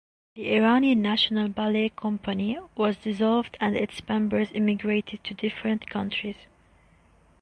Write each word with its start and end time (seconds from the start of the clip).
The 0.33 0.55
Iranian 0.55 1.03
national 1.03 1.47
ballet 1.49 1.89
company 1.89 2.57
was 2.75 2.97
dissolved 2.97 3.55
and 3.59 3.77
its 3.77 4.01
members 4.07 4.49
emigrated 4.51 5.23
to 5.25 5.35
different 5.35 5.85
countries. 5.91 6.47